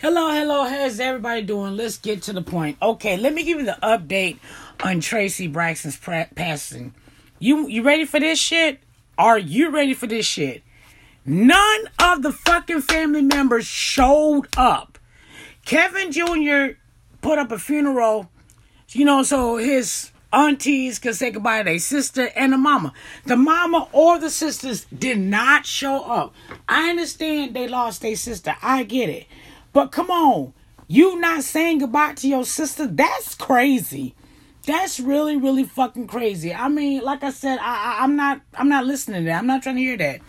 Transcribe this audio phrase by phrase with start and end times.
[0.00, 1.76] Hello, hello, how's everybody doing?
[1.76, 2.78] Let's get to the point.
[2.80, 4.38] Okay, let me give you the update
[4.82, 6.94] on Traci Braxton's pra- passing.
[7.38, 8.80] You you ready for this shit?
[9.18, 10.62] Are you ready for this shit?
[11.26, 14.98] None of the fucking family members showed up.
[15.66, 16.78] Kevin Jr.
[17.20, 18.30] put up a funeral,
[18.92, 22.94] you know, so his aunties could say goodbye to their sister and the mama.
[23.26, 26.34] The mama or the sisters did not show up.
[26.66, 28.56] I understand they lost their sister.
[28.62, 29.26] I get it.
[29.72, 30.52] But come on,
[30.88, 32.86] you not saying goodbye to your sister?
[32.86, 34.14] That's crazy.
[34.66, 36.52] That's really, really fucking crazy.
[36.52, 39.38] I mean, like I said, I, I am not I'm not listening to that.
[39.38, 40.20] I'm not trying to hear that.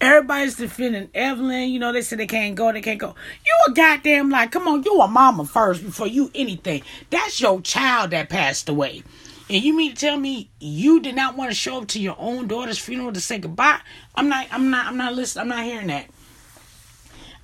[0.00, 1.70] Everybody's defending Evelyn.
[1.70, 3.14] You know, they said they can't go, they can't go.
[3.46, 6.82] You a goddamn like, come on, you a mama first before you anything.
[7.10, 9.04] That's your child that passed away.
[9.48, 12.16] And you mean to tell me you did not want to show up to your
[12.18, 13.80] own daughter's funeral to say goodbye?
[14.14, 15.42] I'm not I'm not I'm not listening.
[15.42, 16.06] I'm not hearing that.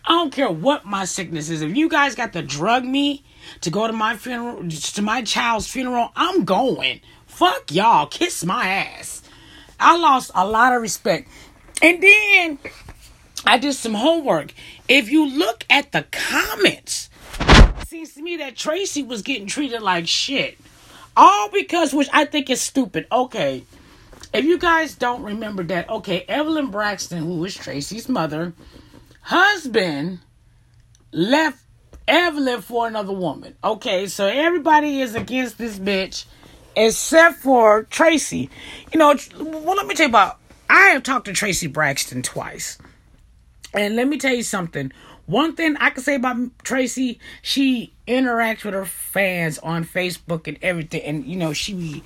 [0.09, 1.61] I don't care what my sickness is.
[1.61, 3.25] If you guys got to drug me
[3.61, 7.03] to go to my funeral, to my child's funeral, I'm going.
[7.27, 8.07] Fuck y'all.
[8.07, 9.23] Kiss my ass.
[9.79, 11.29] I lost a lot of respect.
[11.83, 12.59] And then
[13.45, 14.55] I did some homework.
[14.89, 17.11] If you look at the comments,
[17.87, 20.57] seems to me that Traci was getting treated like shit.
[21.19, 23.07] All because, which I think is stupid.
[23.13, 23.65] Okay.
[24.33, 28.55] If you guys don't remember that, okay, Evelyn Braxton, who was Traci's mother,
[29.29, 30.21] husband
[31.13, 31.63] left
[32.07, 33.55] Evelyn for another woman.
[33.63, 36.25] Okay, so everybody is against this bitch
[36.75, 38.49] except for Traci.
[38.91, 40.39] You know, well, let me tell you about.
[40.71, 42.79] I have talked to Traci Braxton twice,
[43.75, 44.93] and let me tell you something.
[45.27, 50.57] One thing I can say about Traci, she interacts with her fans on Facebook and
[50.63, 52.03] everything, and you know she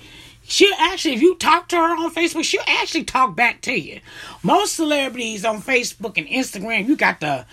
[0.53, 3.99] she actually, if you talk to her on Facebook, she'll actually talk back to you.
[4.43, 7.47] Most celebrities on Facebook and Instagram, you got to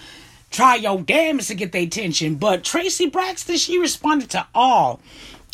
[0.50, 2.34] try your damnedest to get their attention.
[2.34, 5.00] But Traci Braxton, she responded to all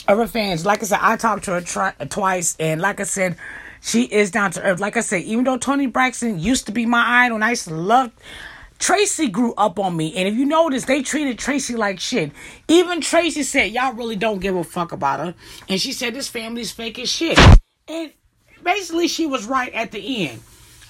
[0.08, 0.66] of her fans.
[0.66, 3.36] Like I said, I talked to her tri- twice, and like I said,
[3.80, 4.80] she is down to earth.
[4.80, 7.68] Like I said, even though Toni Braxton used to be my idol, and I used
[7.68, 8.10] to love
[8.78, 12.32] Traci grew up on me, and if you notice, they treated Traci like shit.
[12.68, 15.34] Even Traci said, "Y'all really don't give a fuck about her,"
[15.68, 17.38] and she said, "This family's fake as shit."
[17.88, 18.12] And
[18.62, 20.40] basically, she was right at the end.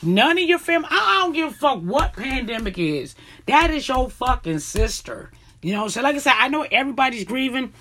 [0.02, 0.88] None of your family.
[0.90, 3.14] I don't give a fuck what pandemic is.
[3.46, 5.30] That is your fucking sister.
[5.62, 5.88] You know.
[5.88, 7.72] So, like I said, I know everybody's grieving,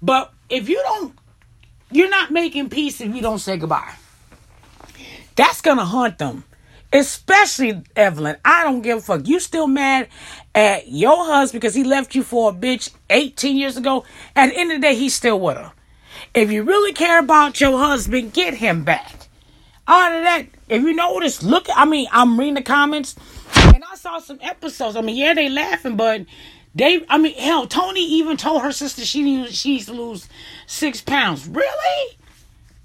[0.00, 1.18] but if you don't,
[1.90, 3.94] you're not making peace if you don't say goodbye.
[5.36, 6.44] That's gonna haunt them.
[6.92, 8.36] Especially Evelyn.
[8.44, 9.26] I don't give a fuck.
[9.26, 10.08] You still mad
[10.54, 14.04] at your husband because he left you for a bitch 18 years ago.
[14.34, 15.72] At the end of the day, he's still with her.
[16.34, 19.28] If you really care about your husband, get him back.
[19.86, 23.16] Out of that, if you notice, look, I mean, I'm reading the comments
[23.56, 24.96] and I saw some episodes.
[24.96, 26.26] I mean, yeah, they laughing, but
[26.74, 30.28] they, I mean, hell, Toni even told her sister she needs, she needs to lose
[30.66, 31.48] six pounds.
[31.48, 32.17] Really?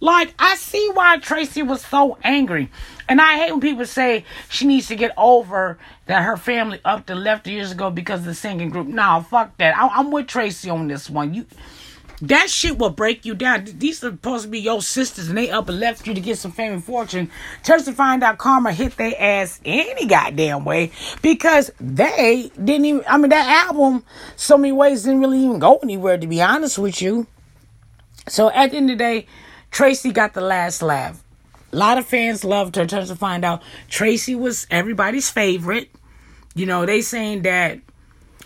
[0.03, 2.69] Like, I see why Traci was so angry.
[3.07, 7.09] And I hate when people say she needs to get over that her family up
[7.09, 8.85] and left years ago because of the singing group.
[8.85, 9.77] Nah, fuck that.
[9.77, 11.33] I, am with Traci on this one.
[11.33, 11.45] You,
[12.21, 13.63] that shit will break you down.
[13.63, 16.37] These are supposed to be your sisters, and they up and left you to get
[16.37, 17.31] some fame and fortune.
[17.63, 20.91] Just to find out karma hit their ass any goddamn way
[21.21, 23.03] because they didn't even.
[23.07, 24.03] I mean, that album,
[24.35, 26.17] so many ways, didn't really even go anywhere.
[26.17, 27.25] To be honest with you.
[28.27, 29.27] So at the end of the day
[29.73, 31.23] Traci got the last laugh.
[31.71, 32.85] A lot of fans loved her.
[32.85, 35.89] Turns to find out Traci was everybody's favorite.
[36.53, 37.79] You know, they saying that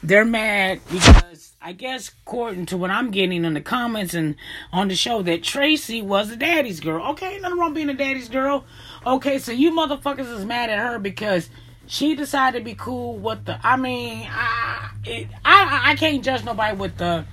[0.01, 4.37] they're mad because I guess according to what I'm getting in the comments and
[4.71, 7.05] on the show that Traci was a daddy's girl.
[7.11, 8.63] Okay, nothing wrong being a daddy's girl.
[9.05, 11.49] Okay, so you motherfuckers is mad at her because
[11.87, 13.59] she decided to be cool with the.
[13.67, 17.25] I mean, I it, I I can't judge nobody with the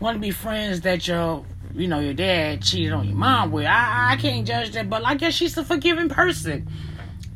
[0.00, 1.44] want to be friends that your
[1.74, 3.66] you know, your dad cheated on your mom with.
[3.66, 6.68] I, I can't judge that, but I guess she's a forgiving person.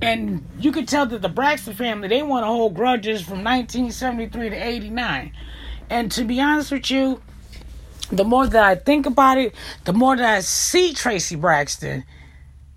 [0.00, 4.50] And you could tell that the Braxton family, they want to hold grudges from 1973
[4.50, 5.32] to 89.
[5.88, 7.22] And to be honest with you,
[8.10, 9.54] the more that I think about it,
[9.84, 12.04] the more that I see Traci Braxton,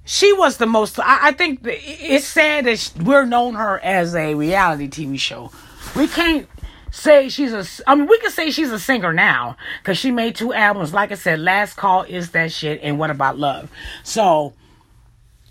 [0.06, 1.00] she was the most.
[1.00, 5.52] I, I think it's sad that we're known her as a reality TV show.
[5.96, 6.48] We can't
[6.92, 10.36] say she's a I mean we can say she's a singer now cuz she made
[10.36, 13.70] two albums like I said Last Call is that shit and What About Love.
[14.04, 14.54] So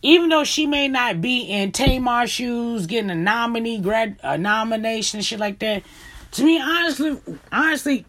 [0.02, 5.20] even though she may not be in Tamar shoes getting a nominee grad a nomination
[5.20, 5.82] shit like that
[6.32, 7.18] to me honestly
[7.52, 8.06] honestly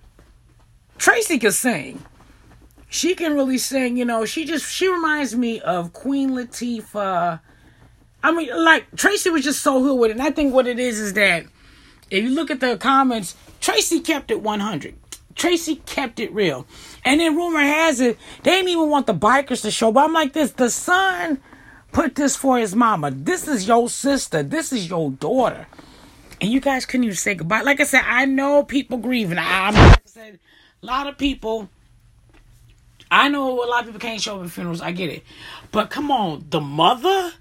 [0.97, 2.03] Traci can sing.
[2.89, 7.39] She can really sing, you know, she just she reminds me of Queen Latifah.
[8.23, 10.13] I mean like Traci was just so good with it.
[10.13, 11.45] And I think what it is is that
[12.09, 14.95] if you look at the comments, Traci kept it 100.
[15.35, 16.65] Traci kept it real.
[17.05, 19.91] And then rumor has it, they didn't even want the bikers to show.
[19.91, 21.39] But I'm like this, the son
[21.91, 23.11] put this for his mama.
[23.11, 24.43] This is your sister.
[24.43, 25.67] This is your daughter.
[26.39, 27.61] And you guys couldn't even say goodbye.
[27.61, 29.37] Like I said, I know people grieving.
[29.37, 30.39] I, am like I said,
[30.81, 31.69] a lot of people.
[33.09, 34.81] I know a lot of people can't show up at funerals.
[34.81, 35.23] I get it,
[35.71, 37.31] but come on, the mother,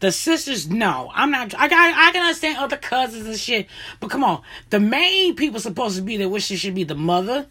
[0.00, 0.68] the sisters.
[0.68, 1.54] No, I'm not.
[1.54, 1.94] I got.
[1.96, 3.66] I can understand other cousins and shit,
[4.00, 7.46] but come on, the main people supposed to be there, which should be the mother,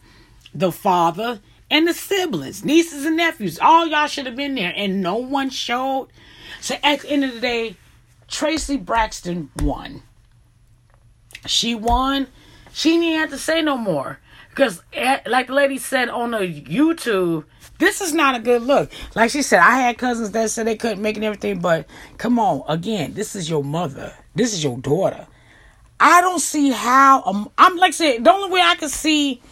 [0.54, 3.58] the father, and the siblings, nieces and nephews.
[3.58, 6.08] All y'all should have been there, and no one showed.
[6.60, 7.76] So at the end of the day,
[8.28, 10.02] Traci Braxton won.
[11.46, 12.28] She won.
[12.72, 14.18] She didn't have to say no more.
[14.54, 14.82] Because,
[15.26, 17.44] like the lady said on the YouTube,
[17.78, 18.90] this is not a good look.
[19.16, 21.86] Like she said, I had cousins that said they couldn't make it everything, but
[22.18, 24.14] come on, again, this is your mother.
[24.36, 25.26] This is your daughter.
[25.98, 27.24] I don't see how.
[27.24, 29.42] Um, I'm like I said, the only way I can see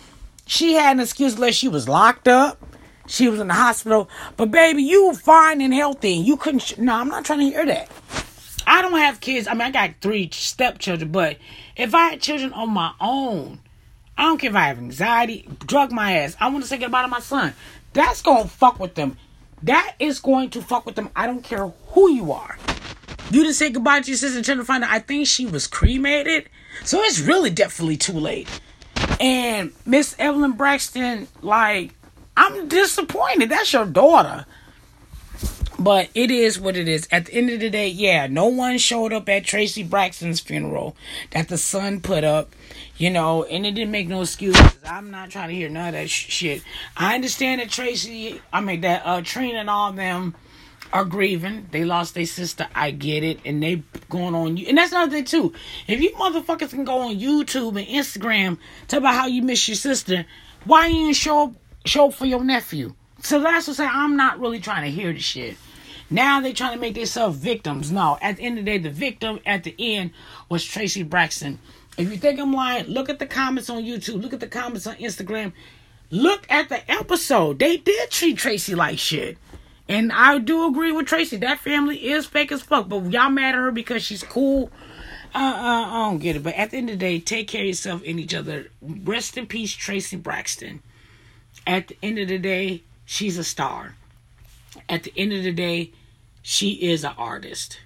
[0.46, 2.64] she had an excuse unless she was locked up,
[3.08, 4.08] she was in the hospital.
[4.36, 6.12] But baby, you fine and healthy.
[6.12, 6.60] You couldn't.
[6.60, 7.90] Sh- no, I'm not trying to hear that.
[8.66, 9.48] I don't have kids.
[9.48, 11.38] I mean, I got three stepchildren, but
[11.76, 13.58] if I had children on my own,
[14.16, 16.36] I don't care if I have anxiety, drug my ass.
[16.40, 17.54] I want to say goodbye to my son.
[17.92, 19.16] That's gonna fuck with them.
[19.62, 21.10] That is going to fuck with them.
[21.14, 22.58] I don't care who you are.
[23.30, 24.90] You didn't say goodbye to your sister trying to find out.
[24.90, 26.48] I think she was cremated.
[26.84, 28.48] So it's really definitely too late.
[29.20, 31.94] And Miss Evelyn Braxton, like,
[32.36, 33.50] I'm disappointed.
[33.50, 34.46] That's your daughter.
[35.82, 37.08] But it is what it is.
[37.10, 40.94] At the end of the day, yeah, no one showed up at Traci Braxton's funeral
[41.32, 42.54] that the son put up,
[42.98, 44.76] you know, and it didn't make no excuses.
[44.86, 46.62] I'm not trying to hear none of that sh- shit.
[46.96, 50.36] I understand that Traci, I mean, that uh, Trina and all them
[50.92, 51.66] are grieving.
[51.72, 52.68] They lost their sister.
[52.76, 53.40] I get it.
[53.44, 54.68] And they going on you.
[54.68, 55.52] And that's another thing, too.
[55.88, 59.74] If you motherfuckers can go on YouTube and Instagram, talk about how you miss your
[59.74, 60.26] sister,
[60.64, 62.94] why you show, show for your nephew?
[63.20, 63.90] So that's what I'm saying.
[63.92, 65.56] I'm not really trying to hear the shit.
[66.12, 67.90] Now they trying to make themselves victims.
[67.90, 70.10] No, at the end of the day, the victim at the end
[70.48, 71.58] was Traci Braxton.
[71.96, 74.22] If you think I'm lying, look at the comments on YouTube.
[74.22, 75.52] Look at the comments on Instagram.
[76.10, 77.58] Look at the episode.
[77.58, 79.38] They did treat Traci like shit.
[79.88, 81.40] And I do agree with Traci.
[81.40, 82.88] That family is fake as fuck.
[82.88, 84.70] But y'all mad at her because she's cool.
[85.34, 86.42] Uh, uh, I don't get it.
[86.42, 88.70] But at the end of the day, take care of yourself and each other.
[88.82, 90.82] Rest in peace, Traci Braxton.
[91.66, 93.94] At the end of the day, she's a star.
[94.88, 95.92] At the end of the day,
[96.42, 97.80] she is an artist.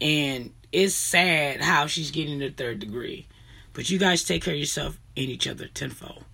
[0.00, 3.26] And it's sad how she's getting the third degree.
[3.72, 6.24] But you guys take care of yourself and each other tenfold.